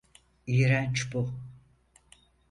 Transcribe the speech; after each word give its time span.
İğrenç 0.47 1.09
bu. 1.13 1.29